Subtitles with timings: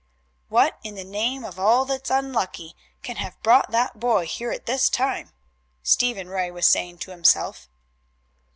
[0.49, 4.65] "What in the name of all that's unlucky can have brought that boy here at
[4.65, 5.31] this time?"
[5.83, 7.69] Stephen Ray was saying to himself.